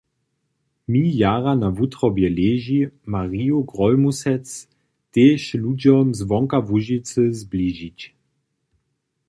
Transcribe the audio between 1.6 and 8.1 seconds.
wutrobje leži, Marju Grólmusec tež ludźom zwonka Łužicy zbližić.